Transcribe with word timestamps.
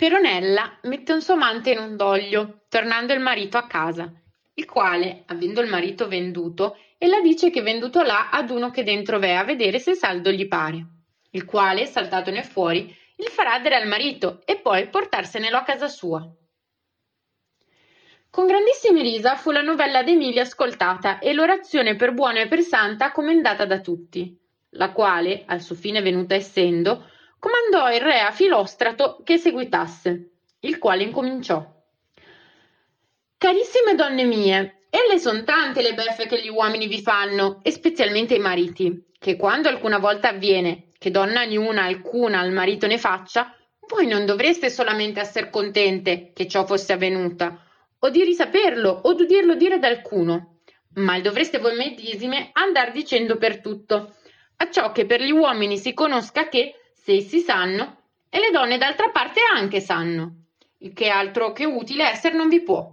Peronella 0.00 0.78
mette 0.84 1.12
un 1.12 1.20
suo 1.20 1.34
amante 1.34 1.72
in 1.72 1.78
un 1.78 1.94
doglio, 1.94 2.62
tornando 2.70 3.12
il 3.12 3.20
marito 3.20 3.58
a 3.58 3.66
casa, 3.66 4.10
il 4.54 4.64
quale, 4.64 5.24
avendo 5.26 5.60
il 5.60 5.68
marito 5.68 6.08
venduto, 6.08 6.78
ella 6.96 7.20
dice 7.20 7.50
che 7.50 7.60
venduto 7.60 8.00
là 8.00 8.30
ad 8.30 8.48
uno 8.48 8.70
che 8.70 8.82
dentro 8.82 9.18
v'è 9.18 9.32
a 9.32 9.44
vedere 9.44 9.78
se 9.78 9.92
saldo 9.92 10.30
gli 10.30 10.48
pare, 10.48 10.86
il 11.32 11.44
quale, 11.44 11.84
saltatone 11.84 12.42
fuori, 12.42 12.96
il 13.16 13.26
farà 13.26 13.58
dare 13.58 13.74
al 13.74 13.86
marito 13.88 14.40
e 14.46 14.56
poi 14.56 14.88
portarsene 14.88 15.48
a 15.48 15.62
casa 15.64 15.88
sua. 15.88 16.26
Con 18.30 18.46
grandissime 18.46 19.02
risa 19.02 19.36
fu 19.36 19.50
la 19.50 19.60
novella 19.60 20.02
d'Emilia 20.02 20.44
ascoltata 20.44 21.18
e 21.18 21.34
l'orazione 21.34 21.96
per 21.96 22.14
buona 22.14 22.40
e 22.40 22.48
per 22.48 22.62
santa 22.62 23.12
commendata 23.12 23.66
da 23.66 23.80
tutti, 23.80 24.34
la 24.70 24.92
quale, 24.92 25.42
al 25.44 25.60
suo 25.60 25.74
fine 25.74 26.00
venuta 26.00 26.34
essendo, 26.34 27.04
comandò 27.40 27.92
il 27.92 28.00
re 28.00 28.20
a 28.20 28.30
Filostrato 28.30 29.20
che 29.24 29.38
seguitasse, 29.38 30.30
il 30.60 30.78
quale 30.78 31.02
incominciò. 31.02 31.66
Carissime 33.36 33.94
donne 33.96 34.24
mie, 34.24 34.82
elle 34.90 35.18
son 35.18 35.44
tante 35.44 35.82
le 35.82 35.94
beffe 35.94 36.26
che 36.26 36.40
gli 36.40 36.50
uomini 36.50 36.86
vi 36.86 37.00
fanno, 37.00 37.60
e 37.62 37.72
specialmente 37.72 38.34
i 38.34 38.38
mariti, 38.38 39.06
che 39.18 39.36
quando 39.36 39.68
alcuna 39.68 39.98
volta 39.98 40.28
avviene 40.28 40.90
che 40.98 41.10
donna 41.10 41.44
niuna 41.44 41.84
alcuna 41.84 42.40
al 42.40 42.52
marito 42.52 42.86
ne 42.86 42.98
faccia, 42.98 43.56
voi 43.88 44.06
non 44.06 44.26
dovreste 44.26 44.68
solamente 44.68 45.20
esser 45.20 45.48
contente 45.48 46.32
che 46.34 46.46
ciò 46.46 46.66
fosse 46.66 46.92
avvenuta, 46.92 47.64
o 48.00 48.10
di 48.10 48.22
risaperlo, 48.22 49.00
o 49.04 49.14
d'udirlo 49.14 49.54
dire 49.54 49.76
ad 49.76 49.84
alcuno, 49.84 50.58
ma 50.96 51.18
dovreste 51.20 51.58
voi 51.58 51.74
medesime 51.74 52.50
andar 52.52 52.92
dicendo 52.92 53.38
per 53.38 53.60
tutto, 53.60 54.16
acciò 54.56 54.92
che 54.92 55.06
per 55.06 55.22
gli 55.22 55.30
uomini 55.30 55.78
si 55.78 55.94
conosca 55.94 56.50
che, 56.50 56.74
se 57.10 57.16
essi 57.16 57.40
sanno, 57.40 57.96
e 58.28 58.38
le 58.38 58.50
donne 58.52 58.78
d'altra 58.78 59.08
parte 59.08 59.40
anche 59.52 59.80
sanno, 59.80 60.44
il 60.78 60.92
che 60.92 61.08
altro 61.08 61.52
che 61.52 61.64
utile 61.64 62.08
esser 62.08 62.34
non 62.34 62.48
vi 62.48 62.60
può. 62.62 62.88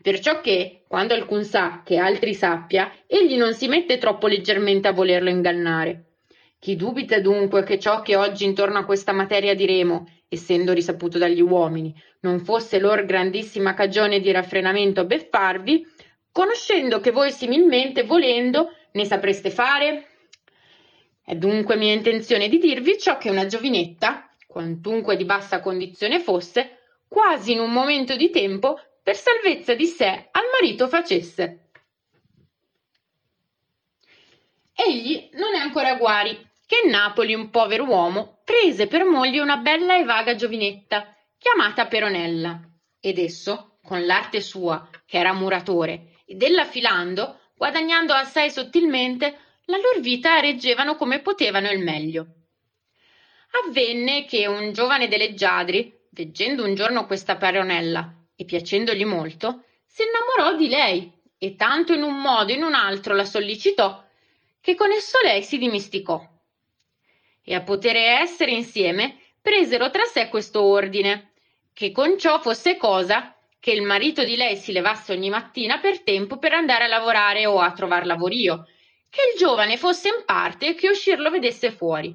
Perciò 0.00 0.40
che, 0.40 0.84
quando 0.86 1.14
alcun 1.14 1.42
sa 1.42 1.82
che 1.84 1.96
altri 1.96 2.32
sappia, 2.32 2.92
egli 3.08 3.36
non 3.36 3.54
si 3.54 3.66
mette 3.66 3.98
troppo 3.98 4.28
leggermente 4.28 4.86
a 4.86 4.92
volerlo 4.92 5.30
ingannare. 5.30 6.04
Chi 6.60 6.76
dubita 6.76 7.18
dunque 7.18 7.64
che 7.64 7.80
ciò 7.80 8.02
che 8.02 8.14
oggi 8.14 8.44
intorno 8.44 8.78
a 8.78 8.84
questa 8.84 9.12
materia 9.12 9.54
diremo, 9.54 10.06
essendo 10.28 10.72
risaputo 10.72 11.18
dagli 11.18 11.40
uomini, 11.40 11.92
non 12.20 12.38
fosse 12.38 12.78
lor 12.78 13.04
grandissima 13.04 13.74
cagione 13.74 14.20
di 14.20 14.30
raffrenamento 14.30 15.00
a 15.00 15.04
beffarvi, 15.04 15.84
conoscendo 16.30 17.00
che 17.00 17.10
voi 17.10 17.32
similmente, 17.32 18.04
volendo, 18.04 18.70
ne 18.92 19.04
sapreste 19.04 19.50
fare? 19.50 20.06
È 21.28 21.34
dunque 21.34 21.74
mia 21.74 21.92
intenzione 21.92 22.48
di 22.48 22.58
dirvi 22.58 22.96
ciò 23.00 23.18
che 23.18 23.30
una 23.30 23.46
giovinetta, 23.46 24.30
quantunque 24.46 25.16
di 25.16 25.24
bassa 25.24 25.60
condizione 25.60 26.20
fosse, 26.20 26.82
quasi 27.08 27.50
in 27.50 27.58
un 27.58 27.72
momento 27.72 28.14
di 28.14 28.30
tempo, 28.30 28.78
per 29.02 29.16
salvezza 29.16 29.74
di 29.74 29.86
sé 29.86 30.28
al 30.30 30.44
marito 30.52 30.86
facesse. 30.86 31.70
Egli 34.72 35.28
non 35.32 35.56
è 35.56 35.58
ancora 35.58 35.96
guari, 35.96 36.48
che 36.64 36.88
Napoli 36.88 37.34
un 37.34 37.50
povero 37.50 37.86
uomo 37.86 38.42
prese 38.44 38.86
per 38.86 39.02
moglie 39.02 39.40
una 39.40 39.56
bella 39.56 39.98
e 39.98 40.04
vaga 40.04 40.36
giovinetta, 40.36 41.12
chiamata 41.38 41.88
Peronella, 41.88 42.60
ed 43.00 43.18
esso, 43.18 43.78
con 43.82 44.06
l'arte 44.06 44.40
sua, 44.40 44.88
che 45.04 45.18
era 45.18 45.32
muratore, 45.32 46.18
ed 46.24 46.40
ella 46.40 46.64
filando, 46.64 47.40
guadagnando 47.56 48.12
assai 48.12 48.48
sottilmente, 48.48 49.40
la 49.66 49.78
lor 49.78 50.00
vita 50.00 50.38
reggevano 50.40 50.96
come 50.96 51.20
potevano 51.20 51.70
il 51.70 51.80
meglio. 51.80 52.26
Avvenne 53.64 54.24
che 54.24 54.46
un 54.46 54.72
giovane 54.72 55.08
delle 55.08 55.34
Giadri, 55.34 55.92
veggendo 56.10 56.64
un 56.64 56.74
giorno 56.74 57.06
questa 57.06 57.36
Peronella 57.36 58.14
e 58.34 58.44
piacendogli 58.44 59.04
molto, 59.04 59.64
si 59.86 60.02
innamorò 60.02 60.56
di 60.56 60.68
lei 60.68 61.12
e 61.38 61.56
tanto 61.56 61.92
in 61.92 62.02
un 62.02 62.20
modo 62.20 62.52
e 62.52 62.56
in 62.56 62.62
un 62.62 62.74
altro 62.74 63.14
la 63.14 63.24
sollecitò 63.24 64.04
che 64.60 64.74
con 64.74 64.90
esso 64.90 65.18
lei 65.22 65.42
si 65.42 65.58
dimisticò. 65.58 66.20
E 67.42 67.54
a 67.54 67.62
potere 67.62 68.18
essere 68.18 68.50
insieme 68.50 69.18
presero 69.40 69.90
tra 69.90 70.04
sé 70.04 70.28
questo 70.28 70.62
ordine, 70.62 71.32
che 71.72 71.92
con 71.92 72.18
ciò 72.18 72.40
fosse 72.40 72.76
cosa 72.76 73.36
che 73.60 73.70
il 73.70 73.82
marito 73.82 74.24
di 74.24 74.36
lei 74.36 74.56
si 74.56 74.72
levasse 74.72 75.12
ogni 75.12 75.30
mattina 75.30 75.78
per 75.78 76.02
tempo 76.02 76.38
per 76.38 76.52
andare 76.52 76.84
a 76.84 76.88
lavorare 76.88 77.46
o 77.46 77.60
a 77.60 77.72
trovar 77.72 78.06
lavorio, 78.06 78.66
che 79.16 79.32
il 79.32 79.38
giovane 79.38 79.78
fosse 79.78 80.08
in 80.08 80.24
parte 80.26 80.74
che 80.74 80.90
uscir 80.90 81.18
lo 81.18 81.30
vedesse 81.30 81.72
fuori. 81.72 82.14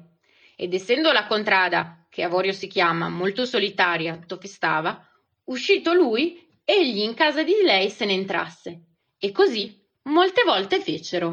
Ed 0.54 0.72
essendo 0.72 1.10
la 1.10 1.26
contrada, 1.26 2.06
che 2.08 2.22
Avorio 2.22 2.52
si 2.52 2.68
chiama, 2.68 3.08
molto 3.08 3.44
solitaria, 3.44 4.22
dove 4.24 4.46
stava, 4.46 5.04
uscito 5.46 5.94
lui, 5.94 6.46
egli 6.64 7.00
in 7.00 7.14
casa 7.14 7.42
di 7.42 7.56
lei 7.64 7.90
se 7.90 8.04
ne 8.04 8.12
entrasse. 8.12 8.82
E 9.18 9.32
così 9.32 9.76
molte 10.02 10.44
volte 10.44 10.80
fecero. 10.80 11.30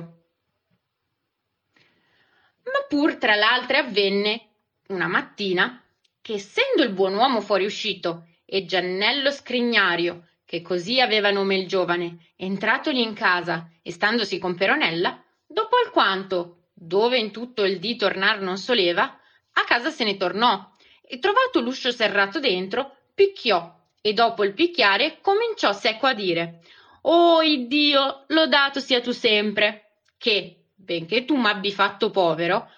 Ma 2.63 2.85
pur 2.87 3.17
tra 3.17 3.35
l'altre 3.35 3.77
avvenne, 3.77 4.47
una 4.87 5.07
mattina, 5.07 5.83
che 6.19 6.33
essendo 6.33 6.81
il 6.81 6.93
buon 6.93 7.13
uomo 7.13 7.41
fuoriuscito 7.41 8.25
e 8.43 8.65
Giannello 8.65 9.29
Scrignario, 9.29 10.29
che 10.45 10.63
così 10.63 10.99
aveva 10.99 11.29
nome 11.29 11.57
il 11.57 11.67
giovane, 11.67 12.31
entratogli 12.35 13.01
in 13.01 13.13
casa 13.13 13.69
e 13.83 13.91
standosi 13.91 14.39
con 14.39 14.55
Peronella, 14.55 15.23
Dopo 15.51 15.77
alquanto, 15.83 16.67
dove 16.75 17.17
in 17.17 17.31
tutto 17.31 17.63
il 17.63 17.79
dì 17.79 17.95
tornar 17.95 18.39
non 18.39 18.59
soleva, 18.59 19.19
a 19.53 19.63
casa 19.63 19.89
se 19.89 20.03
ne 20.03 20.15
tornò 20.15 20.71
e 21.01 21.17
trovato 21.17 21.59
l'uscio 21.59 21.89
serrato 21.89 22.39
dentro, 22.39 22.97
picchiò 23.15 23.75
e 23.99 24.13
dopo 24.13 24.43
il 24.43 24.53
picchiare 24.53 25.17
cominciò 25.21 25.73
secco 25.73 26.05
a 26.05 26.13
dire 26.13 26.61
Oh 27.01 27.41
Iddio, 27.41 28.25
lodato 28.27 28.79
sia 28.79 29.01
tu 29.01 29.11
sempre, 29.11 29.93
che, 30.19 30.65
benché 30.75 31.25
tu 31.25 31.35
m'abbi 31.35 31.71
fatto 31.71 32.11
povero, 32.11 32.69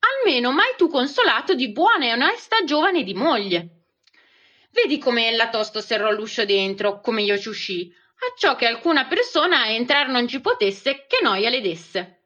almeno 0.00 0.50
m'hai 0.50 0.74
tu 0.76 0.88
consolato 0.88 1.54
di 1.54 1.70
buona 1.70 2.06
e 2.06 2.12
onesta 2.12 2.64
giovane 2.64 3.04
di 3.04 3.14
moglie. 3.14 3.68
Vedi 4.72 4.98
come 4.98 5.28
ella 5.28 5.48
tosto 5.48 5.80
serrò 5.80 6.10
l'uscio 6.10 6.44
dentro, 6.44 6.98
come 6.98 7.22
io 7.22 7.38
ci 7.38 7.50
uscì, 7.50 7.94
acciò 8.30 8.56
che 8.56 8.66
alcuna 8.66 9.06
persona 9.06 9.62
a 9.62 9.68
entrar 9.68 10.08
non 10.08 10.26
ci 10.28 10.40
potesse 10.40 11.06
che 11.06 11.18
noia 11.22 11.50
le 11.50 11.60
desse. 11.60 12.20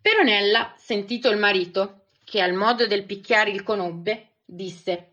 Peronella, 0.00 0.74
sentito 0.76 1.28
il 1.30 1.38
marito, 1.38 2.06
che 2.24 2.40
al 2.40 2.54
modo 2.54 2.86
del 2.86 3.04
picchiare 3.04 3.50
il 3.50 3.62
conobbe, 3.62 4.36
disse 4.44 5.10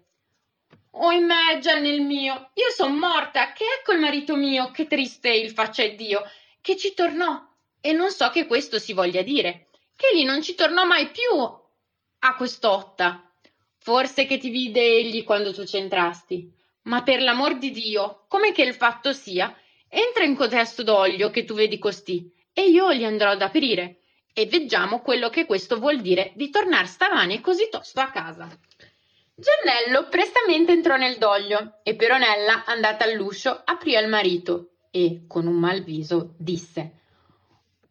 Oh 1.00 1.12
in 1.12 1.26
me, 1.26 1.60
nel 1.80 2.02
mio, 2.02 2.50
io 2.54 2.70
son 2.76 2.98
morta, 2.98 3.52
che 3.54 3.66
ecco 3.80 3.92
il 3.92 4.00
marito 4.00 4.36
mio, 4.36 4.72
che 4.72 4.88
triste 4.88 5.30
il 5.30 5.52
faccia 5.52 5.84
e 5.84 5.96
Dio, 5.96 6.24
che 6.60 6.76
ci 6.76 6.94
tornò, 6.94 7.46
e 7.80 7.92
non 7.92 8.10
so 8.10 8.30
che 8.30 8.48
questo 8.48 8.80
si 8.80 8.94
voglia 8.94 9.22
dire, 9.22 9.68
che 9.96 10.08
egli 10.14 10.26
non 10.26 10.42
ci 10.42 10.56
tornò 10.56 10.86
mai 10.86 11.10
più 11.10 11.40
a 11.40 12.36
quest'otta. 12.36 13.32
Forse 13.78 14.26
che 14.26 14.38
ti 14.38 14.50
vide 14.50 14.82
egli 14.82 15.24
quando 15.24 15.54
tu 15.54 15.64
c'entrasti. 15.64 16.52
Ma 16.88 17.04
per 17.04 17.22
l'amor 17.22 17.58
di 17.58 17.72
Dio, 17.72 18.26
come 18.28 18.52
che 18.52 18.64
il 18.64 18.74
fatto 18.74 19.14
sia, 19.14 19.54
entra 19.90 20.24
in 20.24 20.36
cotesto 20.36 20.84
d'olio 20.84 21.30
che 21.30 21.44
tu 21.44 21.54
vedi 21.54 21.78
costì, 21.78 22.32
e 22.54 22.70
io 22.70 22.94
gli 22.94 23.04
andrò 23.04 23.32
ad 23.32 23.42
aprire, 23.42 24.00
e 24.34 24.46
veggiamo 24.46 25.02
quello 25.02 25.30
che 25.30 25.46
questo 25.46 25.80
vuol 25.80 26.00
dire 26.00 26.32
di 26.36 26.50
tornar 26.50 26.88
stamane 26.88 27.42
così 27.42 27.68
tosto 27.70 28.00
a 28.00 28.10
casa. 28.10 28.48
Giannello 29.36 30.08
prestamente 30.10 30.72
entrò 30.72 30.96
nel 30.96 31.18
doglio 31.18 31.80
e 31.84 31.96
Peronella, 31.96 32.64
andata 32.66 33.04
all'uscio, 33.04 33.62
aprì 33.66 33.96
al 33.96 34.08
marito 34.08 34.70
e, 34.90 35.26
con 35.28 35.46
un 35.46 35.56
mal 35.56 35.84
viso, 35.84 36.36
disse 36.38 36.92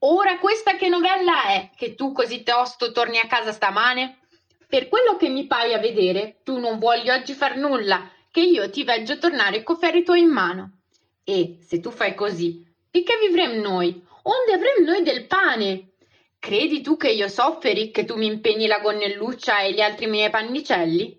Ora 0.01 0.39
questa 0.39 0.77
che 0.77 0.89
novella 0.89 1.45
è 1.45 1.71
che 1.77 1.95
tu 1.95 2.13
così 2.13 2.43
tosto 2.43 2.93
torni 2.93 3.19
a 3.19 3.27
casa 3.27 3.53
stamane? 3.53 4.21
Per 4.69 4.89
quello 4.89 5.17
che 5.17 5.29
mi 5.29 5.47
pare 5.47 5.75
a 5.75 5.79
vedere, 5.79 6.41
tu 6.43 6.59
non 6.59 6.79
vuoi 6.79 7.09
oggi 7.11 7.35
far 7.35 7.57
nulla, 7.57 8.11
che 8.37 8.43
io 8.43 8.69
ti 8.69 8.85
veggio 8.85 9.17
tornare 9.17 9.63
co 9.63 9.77
ferri 9.77 10.05
tuoi 10.05 10.21
in 10.21 10.29
mano. 10.29 10.81
E, 11.25 11.57
se 11.63 11.81
tu 11.81 11.91
fai 11.91 12.15
così, 12.15 12.63
di 12.91 13.03
che 13.03 13.17
vivrem 13.19 13.63
noi? 13.63 13.99
Onde 14.25 14.53
avrem 14.53 14.85
noi 14.85 15.03
del 15.03 15.27
pane? 15.27 15.93
Credi 16.39 16.83
tu 16.83 16.99
che 16.99 17.09
io 17.09 17.29
sofferi 17.29 17.91
che 17.91 18.05
tu 18.05 18.15
mi 18.19 18.27
impegni 18.27 18.67
la 18.67 18.81
gonnelluccia 18.81 19.61
e 19.61 19.73
gli 19.73 19.81
altri 19.81 20.07
miei 20.07 20.29
pannicelli? 20.29 21.19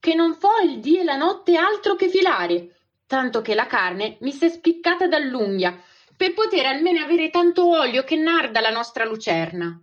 Che 0.00 0.14
non 0.14 0.34
fo 0.34 0.48
il 0.64 0.80
dì 0.80 0.98
e 0.98 1.04
la 1.04 1.16
notte 1.16 1.58
altro 1.58 1.94
che 1.94 2.08
filare, 2.08 2.76
tanto 3.06 3.42
che 3.42 3.54
la 3.54 3.66
carne 3.66 4.16
mi 4.20 4.32
s'è 4.32 4.48
spiccata 4.48 5.06
dall'unghia, 5.06 5.78
per 6.16 6.32
poter 6.32 6.64
almeno 6.64 7.04
avere 7.04 7.28
tanto 7.28 7.68
olio 7.68 8.02
che 8.02 8.16
narda 8.16 8.62
la 8.62 8.70
nostra 8.70 9.04
lucerna. 9.04 9.78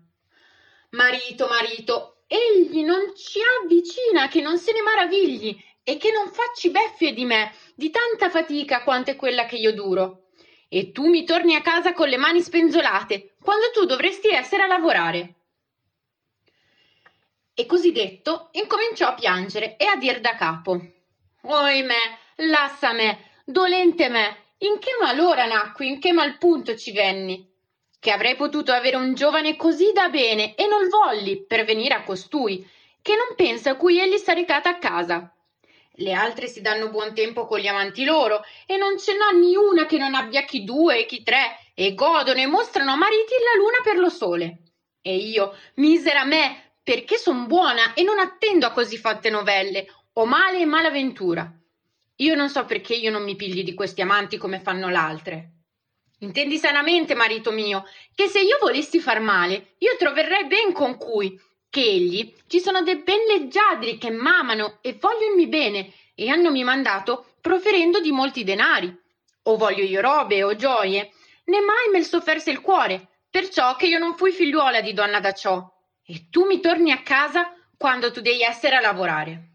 Marito, 0.89 1.47
marito, 1.47 2.23
egli 2.25 2.83
non 2.83 3.13
ci 3.15 3.37
avvicina 3.61 4.27
che 4.27 4.41
non 4.41 4.57
se 4.57 4.71
ne 4.71 4.81
maravigli 4.81 5.71
e 5.83 5.97
che 5.97 6.11
non 6.11 6.31
facci 6.31 6.69
beffie 6.69 7.13
di 7.13 7.25
me, 7.25 7.53
di 7.75 7.89
tanta 7.89 8.29
fatica 8.29 8.83
quanto 8.83 9.11
è 9.11 9.15
quella 9.15 9.45
che 9.45 9.57
io 9.57 9.73
duro 9.73 10.23
e 10.73 10.91
tu 10.91 11.07
mi 11.07 11.23
torni 11.23 11.53
a 11.53 11.61
casa 11.61 11.93
con 11.93 12.09
le 12.09 12.17
mani 12.17 12.41
spenzolate, 12.41 13.35
quando 13.43 13.69
tu 13.71 13.85
dovresti 13.85 14.29
essere 14.29 14.63
a 14.63 14.67
lavorare. 14.67 15.35
E 17.53 17.67
così 17.67 17.91
detto, 17.91 18.49
incominciò 18.53 19.09
a 19.09 19.13
piangere 19.13 19.77
e 19.77 19.85
a 19.85 19.95
dir 19.97 20.19
da 20.19 20.33
capo. 20.33 20.81
Oimè, 21.43 22.17
lassa 22.37 22.91
me, 22.91 23.33
dolente 23.45 24.09
me, 24.09 24.55
in 24.59 24.79
che 24.79 24.89
malora 24.99 25.45
nacqui, 25.45 25.87
in 25.87 25.99
che 25.99 26.11
mal 26.11 26.39
punto 26.39 26.75
ci 26.75 26.91
venni? 26.91 27.47
Che 27.99 28.09
avrei 28.09 28.35
potuto 28.35 28.71
avere 28.71 28.95
un 28.95 29.13
giovane 29.13 29.55
così 29.55 29.91
da 29.93 30.09
bene 30.09 30.55
e 30.55 30.65
non 30.65 30.89
volli 30.89 31.45
per 31.45 31.65
venire 31.65 31.93
a 31.93 32.03
costui, 32.03 32.67
che 32.99 33.13
non 33.13 33.35
pensa 33.35 33.71
a 33.71 33.75
cui 33.75 33.99
egli 33.99 34.17
sta 34.17 34.33
recata 34.33 34.69
a 34.69 34.79
casa. 34.79 35.32
Le 35.97 36.13
altre 36.13 36.47
si 36.47 36.61
danno 36.61 36.89
buon 36.89 37.13
tempo 37.13 37.45
con 37.45 37.59
gli 37.59 37.67
amanti 37.67 38.03
loro 38.03 38.41
e 38.65 38.77
non 38.77 38.97
ce 38.97 39.15
n'ha 39.15 39.29
ni 39.37 39.55
una 39.55 39.85
che 39.85 39.97
non 39.99 40.15
abbia 40.15 40.43
chi 40.43 40.63
due 40.63 40.99
e 40.99 41.05
chi 41.05 41.21
tre 41.21 41.59
e 41.75 41.93
godono 41.93 42.39
e 42.39 42.47
mostrano 42.47 42.97
mariti 42.97 43.33
la 43.33 43.59
luna 43.59 43.77
per 43.83 43.97
lo 43.97 44.09
sole. 44.09 44.57
E 45.01 45.15
io, 45.15 45.55
misera 45.75 46.23
me, 46.23 46.77
perché 46.81 47.17
son 47.17 47.45
buona 47.45 47.93
e 47.93 48.01
non 48.01 48.17
attendo 48.17 48.65
a 48.65 48.71
così 48.71 48.97
fatte 48.97 49.29
novelle, 49.29 49.85
o 50.13 50.25
male 50.25 50.59
e 50.59 50.65
malaventura. 50.65 51.51
Io 52.17 52.35
non 52.35 52.49
so 52.49 52.65
perché 52.65 52.95
io 52.95 53.11
non 53.11 53.23
mi 53.23 53.35
pigli 53.35 53.63
di 53.63 53.73
questi 53.73 54.01
amanti 54.01 54.37
come 54.37 54.59
fanno 54.59 54.89
l'altre. 54.89 55.49
Intendi 56.19 56.57
sanamente, 56.57 57.15
marito 57.15 57.51
mio, 57.51 57.85
che 58.15 58.27
se 58.27 58.39
io 58.39 58.57
volessi 58.59 58.99
far 58.99 59.19
male, 59.19 59.75
io 59.79 59.95
troverrei 59.97 60.45
ben 60.45 60.71
con 60.71 60.97
cui, 60.97 61.37
che 61.73 61.81
egli 61.81 62.31
ci 62.45 62.59
sono 62.59 62.83
dei 62.83 62.97
ben 62.97 63.25
leggiadri 63.25 63.97
che 63.97 64.11
m'amano 64.11 64.77
e 64.81 64.95
vogliono 65.01 65.43
bene 65.47 65.91
e 66.13 66.29
hannomi 66.29 66.63
mandato 66.63 67.33
proferendo 67.41 67.99
di 67.99 68.11
molti 68.11 68.43
denari. 68.43 68.95
O 69.45 69.57
voglio 69.57 69.83
io 69.83 69.99
robe 69.99 70.43
o 70.43 70.55
gioie, 70.55 71.11
né 71.45 71.59
mai 71.61 71.89
me 71.91 72.03
sofferse 72.03 72.51
il 72.51 72.61
cuore, 72.61 73.23
perciò 73.27 73.75
che 73.75 73.87
io 73.87 73.97
non 73.97 74.15
fui 74.15 74.31
figliuola 74.31 74.81
di 74.81 74.93
donna 74.93 75.19
da 75.19 75.33
ciò. 75.33 75.67
E 76.05 76.27
tu 76.29 76.45
mi 76.45 76.59
torni 76.59 76.91
a 76.91 77.01
casa 77.01 77.51
quando 77.75 78.11
tu 78.11 78.21
devi 78.21 78.43
essere 78.43 78.75
a 78.75 78.79
lavorare. 78.79 79.53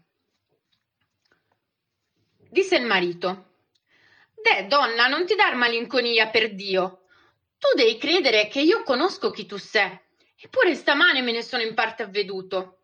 Disse 2.49 2.75
il 2.75 2.85
marito. 2.85 3.45
Deh, 4.43 4.67
donna, 4.67 5.07
non 5.07 5.25
ti 5.25 5.35
dar 5.35 5.55
malinconia 5.55 6.27
per 6.27 6.53
Dio. 6.53 7.03
Tu 7.57 7.77
devi 7.77 7.97
credere 7.97 8.49
che 8.49 8.59
io 8.59 8.83
conosco 8.83 9.31
chi 9.31 9.45
tu 9.45 9.55
sei 9.55 10.07
Eppure 10.41 10.73
stamane 10.73 11.21
me 11.21 11.33
ne 11.33 11.41
sono 11.41 11.63
in 11.63 11.73
parte 11.73 12.03
avveduto. 12.03 12.77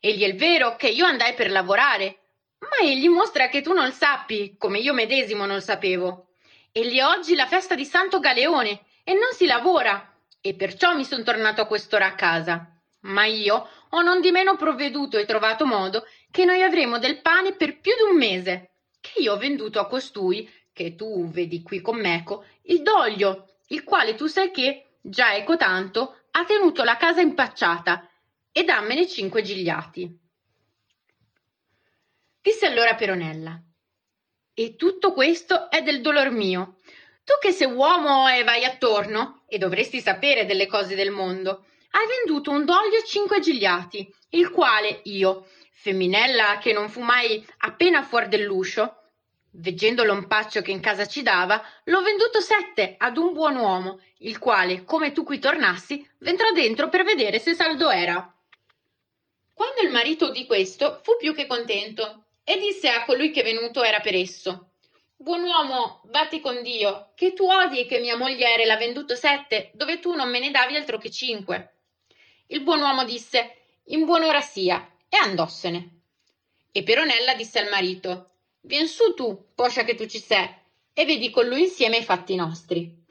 Egli 0.00 0.24
è 0.24 0.34
vero 0.34 0.74
che 0.74 0.88
io 0.88 1.06
andai 1.06 1.34
per 1.34 1.50
lavorare, 1.50 2.18
ma 2.58 2.84
egli 2.84 3.08
mostra 3.08 3.48
che 3.48 3.62
tu 3.62 3.72
non 3.72 3.92
sappi, 3.92 4.56
come 4.58 4.80
io 4.80 4.92
medesimo 4.92 5.46
non 5.46 5.60
sapevo. 5.60 6.30
Egli 6.72 6.98
è 6.98 7.04
oggi 7.04 7.36
la 7.36 7.46
festa 7.46 7.76
di 7.76 7.84
Santo 7.84 8.18
Galeone 8.18 8.80
e 9.04 9.12
non 9.12 9.32
si 9.34 9.46
lavora, 9.46 10.12
e 10.40 10.54
perciò 10.54 10.94
mi 10.94 11.04
son 11.04 11.22
tornato 11.22 11.60
a 11.60 11.66
quest'ora 11.66 12.06
a 12.06 12.14
casa. 12.16 12.68
Ma 13.02 13.24
io 13.24 13.68
ho 13.90 14.02
non 14.02 14.20
di 14.20 14.32
meno 14.32 14.56
provveduto 14.56 15.16
e 15.16 15.26
trovato 15.26 15.66
modo 15.66 16.04
che 16.32 16.44
noi 16.44 16.62
avremo 16.62 16.98
del 16.98 17.20
pane 17.20 17.54
per 17.54 17.78
più 17.78 17.92
di 17.94 18.10
un 18.10 18.16
mese, 18.16 18.72
che 19.00 19.20
io 19.20 19.34
ho 19.34 19.36
venduto 19.36 19.78
a 19.78 19.86
costui, 19.86 20.52
che 20.72 20.96
tu 20.96 21.30
vedi 21.30 21.62
qui 21.62 21.80
con 21.80 22.00
meco, 22.00 22.44
il 22.62 22.82
doglio, 22.82 23.58
il 23.68 23.84
quale 23.84 24.16
tu 24.16 24.26
sai 24.26 24.50
che, 24.50 24.96
già 25.00 25.36
eco 25.36 25.56
tanto, 25.56 26.23
ha 26.36 26.44
tenuto 26.44 26.82
la 26.82 26.96
casa 26.96 27.20
impacciata 27.20 28.08
e 28.50 28.64
dammene 28.64 29.06
cinque 29.06 29.42
gigliati. 29.42 30.20
Disse 32.40 32.66
allora 32.66 32.94
Peronella, 32.94 33.60
e 34.52 34.76
tutto 34.76 35.12
questo 35.12 35.70
è 35.70 35.82
del 35.82 36.00
dolor 36.00 36.30
mio. 36.30 36.78
Tu 37.24 37.34
che 37.40 37.52
sei 37.52 37.70
uomo 37.70 38.28
e 38.28 38.42
vai 38.42 38.64
attorno, 38.64 39.44
e 39.48 39.58
dovresti 39.58 40.00
sapere 40.00 40.44
delle 40.44 40.66
cose 40.66 40.94
del 40.94 41.10
mondo, 41.10 41.66
hai 41.90 42.06
venduto 42.06 42.50
un 42.50 42.64
doglio 42.64 43.02
cinque 43.06 43.40
gigliati, 43.40 44.12
il 44.30 44.50
quale 44.50 45.00
io, 45.04 45.48
femminella 45.70 46.58
che 46.58 46.72
non 46.72 46.90
fu 46.90 47.00
mai 47.00 47.44
appena 47.58 48.02
fuori 48.02 48.28
dell'uscio, 48.28 49.03
Veggendo 49.56 50.02
l'ompaccio 50.02 50.62
che 50.62 50.72
in 50.72 50.80
casa 50.80 51.06
ci 51.06 51.22
dava, 51.22 51.62
l'ho 51.84 52.02
venduto 52.02 52.40
sette 52.40 52.96
ad 52.98 53.16
un 53.16 53.32
buon 53.32 53.54
uomo, 53.54 54.00
il 54.18 54.40
quale, 54.40 54.82
come 54.82 55.12
tu 55.12 55.22
qui 55.22 55.38
tornassi, 55.38 56.04
vendrà 56.18 56.50
dentro 56.50 56.88
per 56.88 57.04
vedere 57.04 57.38
se 57.38 57.54
saldo 57.54 57.88
era. 57.88 58.34
Quando 59.52 59.80
il 59.82 59.90
marito 59.90 60.30
udì 60.30 60.44
questo, 60.46 60.98
fu 61.04 61.16
più 61.16 61.32
che 61.32 61.46
contento 61.46 62.24
e 62.42 62.58
disse 62.58 62.88
a 62.88 63.04
colui 63.04 63.30
che 63.30 63.44
venuto 63.44 63.84
era 63.84 64.00
per 64.00 64.16
esso: 64.16 64.70
Buon 65.14 65.44
uomo, 65.44 66.02
batti 66.06 66.40
con 66.40 66.60
Dio, 66.60 67.12
che 67.14 67.32
tu 67.32 67.48
odi 67.48 67.86
che 67.86 68.00
mia 68.00 68.16
mogliere 68.16 68.66
l'ha 68.66 68.76
venduto 68.76 69.14
sette, 69.14 69.70
dove 69.74 70.00
tu 70.00 70.14
non 70.14 70.28
me 70.30 70.40
ne 70.40 70.50
davi 70.50 70.74
altro 70.74 70.98
che 70.98 71.12
cinque. 71.12 71.74
Il 72.48 72.62
buon 72.62 72.80
uomo 72.80 73.04
disse: 73.04 73.66
In 73.84 74.04
buon'ora 74.04 74.40
sia, 74.40 74.84
e 75.08 75.16
andossene. 75.16 76.00
E 76.72 76.82
Peronella 76.82 77.34
disse 77.34 77.60
al 77.60 77.70
marito: 77.70 78.30
Vien 78.66 78.88
su 78.88 79.12
tu, 79.12 79.50
poscia 79.54 79.84
che 79.84 79.94
tu 79.94 80.06
ci 80.06 80.18
sei, 80.18 80.48
e 80.94 81.04
vedi 81.04 81.28
con 81.28 81.46
lui 81.46 81.62
insieme 81.62 81.98
i 81.98 82.02
fatti 82.02 82.34
nostri. 82.34 83.04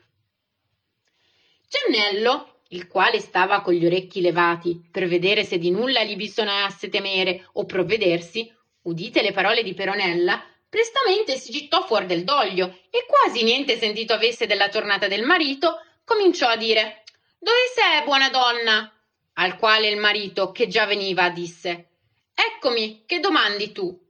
Giannello, 1.68 2.62
il 2.70 2.88
quale 2.88 3.20
stava 3.20 3.62
con 3.62 3.74
gli 3.74 3.86
orecchi 3.86 4.20
levati 4.20 4.88
per 4.92 5.08
vedere 5.08 5.44
se 5.44 5.60
di 5.60 5.70
nulla 5.70 6.04
gli 6.04 6.16
bisognasse 6.16 6.90
temere 6.90 7.48
o 7.54 7.66
provvedersi, 7.66 8.52
udite 8.84 9.22
le 9.22 9.32
parole 9.32 9.62
di 9.62 9.76
Peronella, 9.76 10.44
prestamente 10.68 11.38
si 11.38 11.52
gittò 11.52 11.86
fuori 11.86 12.08
del 12.08 12.24
doglio 12.24 12.80
e 12.90 13.06
quasi 13.06 13.44
niente 13.44 13.78
sentito 13.78 14.14
avesse 14.14 14.48
della 14.48 14.70
tornata 14.70 15.08
del 15.08 15.24
marito, 15.24 15.82
cominciò 16.04 16.48
a 16.48 16.58
dire 16.58 17.04
Dove 17.38 17.58
sei, 17.76 18.04
buona 18.04 18.30
donna? 18.32 18.92
Al 19.34 19.58
quale 19.58 19.88
il 19.88 19.98
marito, 19.98 20.52
che 20.52 20.68
già 20.68 20.88
veniva, 20.88 21.30
disse 21.30 21.90
Eccomi, 22.34 23.04
che 23.06 23.20
domandi 23.20 23.72
tu? 23.72 24.03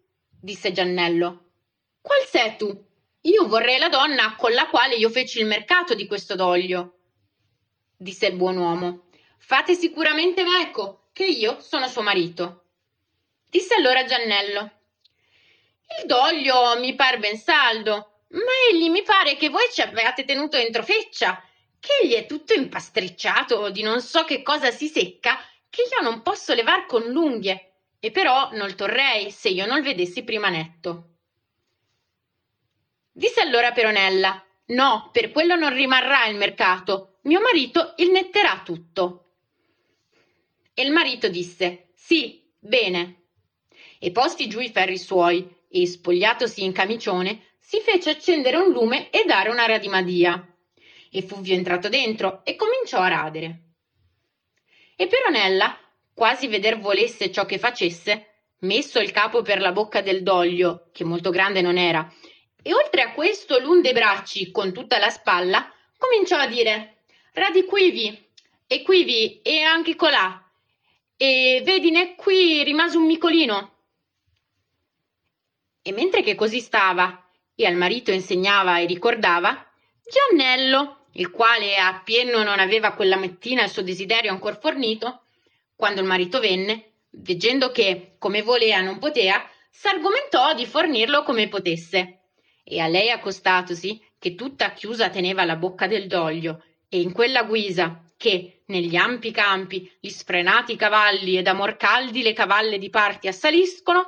Disse 0.44 0.74
Giannello. 0.74 1.52
Qual 2.02 2.26
sei 2.28 2.58
tu? 2.58 2.86
Io 3.22 3.48
vorrei 3.48 3.78
la 3.80 3.88
donna 3.88 4.36
con 4.36 4.52
la 4.52 4.68
quale 4.68 4.96
io 4.96 5.10
feci 5.10 5.40
il 5.40 5.46
mercato 5.46 5.94
di 5.94 6.06
questo 6.06 6.36
doglio, 6.36 6.98
disse 7.96 8.26
il 8.26 8.36
buon 8.36 8.58
uomo. 8.58 9.06
Fate 9.38 9.74
sicuramente 9.74 10.44
meco, 10.44 11.08
che 11.14 11.24
io 11.26 11.62
sono 11.62 11.88
suo 11.88 12.02
marito. 12.02 12.66
Disse 13.50 13.74
allora 13.76 14.04
Giannello. 14.04 14.72
Il 16.00 16.08
doglio 16.08 16.78
mi 16.78 16.94
par 16.94 17.20
ben 17.20 17.38
saldo, 17.38 18.24
ma 18.32 18.52
egli 18.70 18.90
mi 18.90 19.04
pare 19.04 19.38
che 19.38 19.48
voi 19.48 19.68
ci 19.72 19.80
abbiate 19.80 20.26
tenuto 20.26 20.58
entro 20.58 20.84
feccia, 20.84 21.42
che 21.80 21.92
egli 22.04 22.16
è 22.16 22.26
tutto 22.26 22.54
impastricciato 22.54 23.70
di 23.70 23.82
non 23.82 24.02
so 24.02 24.26
che 24.26 24.42
cosa 24.42 24.72
si 24.72 24.90
secca, 24.90 25.40
che 25.70 25.84
io 25.84 26.02
non 26.02 26.22
posso 26.22 26.54
levar 26.54 26.86
con 26.86 27.04
l'unghie 27.04 27.73
e 28.06 28.12
però 28.12 28.50
non 28.52 28.76
torrei 28.76 29.32
se 29.32 29.48
io 29.48 29.66
non 29.66 29.82
vedessi 29.82 30.26
prima 30.26 30.50
netto. 30.50 31.12
Disse 33.14 33.40
allora 33.40 33.72
Peronella, 33.72 34.46
no, 34.66 35.10
per 35.14 35.32
quello 35.32 35.56
non 35.56 35.74
rimarrà 35.74 36.26
il 36.26 36.36
mercato, 36.36 37.20
mio 37.22 37.40
marito 37.40 37.94
il 38.00 38.12
netterà 38.12 38.62
tutto. 38.62 39.36
E 40.74 40.84
il 40.84 40.92
marito 40.92 41.30
disse, 41.30 41.92
sì, 41.96 42.44
bene. 42.60 43.28
E 44.00 44.12
posti 44.12 44.50
giù 44.50 44.60
i 44.60 44.70
ferri 44.70 44.98
suoi, 44.98 45.64
e 45.70 45.88
spogliatosi 45.88 46.62
in 46.62 46.74
camicione, 46.74 47.54
si 47.58 47.80
fece 47.80 48.10
accendere 48.10 48.58
un 48.58 48.74
lume 48.74 49.12
e 49.12 49.24
dare 49.24 49.50
una 49.50 49.66
radimadia. 49.66 50.46
E 51.10 51.22
Fulvio 51.22 51.56
entrato 51.56 51.88
dentro 51.88 52.44
e 52.44 52.58
cominciò 52.58 53.00
a 53.00 53.08
radere. 53.08 53.60
E 54.98 55.08
Peronella 55.08 55.78
quasi 56.14 56.48
veder 56.48 56.80
volesse 56.80 57.32
ciò 57.32 57.46
che 57.46 57.58
facesse, 57.58 58.28
messo 58.60 59.00
il 59.00 59.12
capo 59.12 59.42
per 59.42 59.60
la 59.60 59.72
bocca 59.72 60.02
del 60.02 60.24
doglio, 60.24 60.90
che 60.92 61.04
molto 61.04 61.30
grande 61.30 61.62
non 61.62 61.78
era, 61.78 62.12
e 62.62 62.74
oltre 62.74 63.02
a 63.02 63.12
questo 63.12 63.60
l'un 63.60 63.82
dei 63.82 63.94
bracci 63.94 64.52
con 64.52 64.72
tutta 64.72 64.98
la 64.98 65.10
spalla, 65.10 65.72
cominciò 65.98 66.38
a 66.38 66.48
dire 66.48 67.04
Radi 67.34 67.66
quivi, 67.66 68.30
e 68.68 68.82
quivi, 68.84 69.42
e 69.42 69.62
anche 69.62 69.96
colà, 69.96 70.50
e 71.18 71.62
vedine 71.66 72.16
qui 72.16 72.64
rimase 72.64 72.98
un 72.98 73.06
micolino. 73.06 73.72
E 75.82 75.92
mentre 75.92 76.22
che 76.22 76.36
così 76.36 76.60
stava, 76.60 77.28
e 77.56 77.66
al 77.66 77.76
marito 77.76 78.12
insegnava 78.12 78.80
e 78.80 78.86
ricordava, 78.86 79.68
Giannello, 80.06 81.08
il 81.14 81.32
quale 81.32 81.76
a 81.76 82.02
pieno 82.04 82.44
non 82.44 82.60
aveva 82.60 82.94
quella 82.94 83.18
mattina 83.18 83.64
il 83.64 83.70
suo 83.70 83.82
desiderio 83.82 84.32
ancor 84.32 84.60
fornito, 84.60 85.23
quando 85.84 86.00
il 86.00 86.08
marito 86.08 86.40
venne, 86.40 86.94
veggendo 87.10 87.70
che, 87.72 88.16
come 88.18 88.42
volea, 88.42 88.80
non 88.80 89.00
potea, 89.00 89.46
s'argomentò 89.70 90.54
di 90.54 90.66
fornirlo 90.66 91.24
come 91.24 91.50
potesse. 91.50 92.20
E 92.64 92.80
a 92.80 92.88
lei 92.88 93.10
accostatosi, 93.10 94.02
che 94.18 94.34
tutta 94.34 94.72
chiusa 94.72 95.10
teneva 95.10 95.44
la 95.44 95.58
bocca 95.58 95.86
del 95.86 96.08
doglio, 96.08 96.64
e 96.88 97.02
in 97.02 97.12
quella 97.12 97.44
guisa 97.44 98.02
che, 98.16 98.62
negli 98.68 98.96
ampi 98.96 99.32
campi, 99.32 99.92
gli 100.00 100.08
sfrenati 100.08 100.78
cavalli 100.78 101.38
ed 101.38 101.48
amor 101.48 101.76
caldi 101.76 102.22
le 102.22 102.32
cavalle 102.32 102.78
di 102.78 102.90
parti 102.90 103.28
assaliscono, 103.28 104.06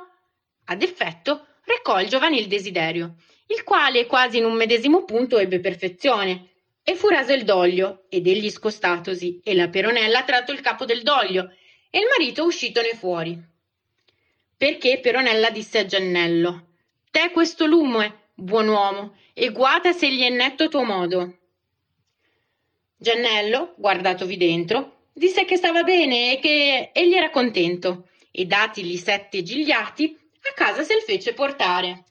ad 0.64 0.80
effetto 0.80 1.48
recò 1.64 2.00
il 2.00 2.08
giovanil 2.08 2.46
desiderio, 2.46 3.16
il 3.48 3.62
quale 3.64 4.06
quasi 4.06 4.38
in 4.38 4.46
un 4.46 4.54
medesimo 4.54 5.04
punto 5.04 5.36
ebbe 5.36 5.60
perfezione, 5.60 6.52
e 6.82 6.94
fu 6.94 7.08
raso 7.08 7.34
il 7.34 7.44
doglio, 7.44 8.06
ed 8.08 8.26
egli 8.26 8.48
scostatosi, 8.48 9.42
e 9.44 9.54
la 9.54 9.68
peronella 9.68 10.22
tratto 10.22 10.52
il 10.52 10.62
capo 10.62 10.86
del 10.86 11.02
doglio, 11.02 11.50
e 11.96 12.00
il 12.00 12.08
marito 12.10 12.44
uscitone 12.44 12.90
fuori. 12.90 13.42
Perché 14.54 15.00
Peronella 15.00 15.48
disse 15.48 15.78
a 15.78 15.86
Giannello, 15.86 16.66
te 17.10 17.30
questo 17.30 17.64
lume, 17.64 18.32
buon 18.34 18.68
uomo, 18.68 19.16
e 19.32 19.48
guata 19.50 19.92
se 19.92 20.12
gli 20.12 20.20
è 20.20 20.28
netto 20.28 20.68
tuo 20.68 20.82
modo. 20.82 21.38
Giannello, 22.98 23.72
guardatovi 23.78 24.36
dentro, 24.36 25.04
disse 25.14 25.46
che 25.46 25.56
stava 25.56 25.84
bene 25.84 26.34
e 26.34 26.38
che 26.38 26.90
egli 26.92 27.14
era 27.14 27.30
contento, 27.30 28.08
e 28.30 28.44
datigli 28.44 28.98
sette 28.98 29.42
gigliati, 29.42 30.18
a 30.50 30.52
casa 30.52 30.82
se 30.82 30.96
il 30.96 31.00
fece 31.00 31.32
portare. 31.32 32.04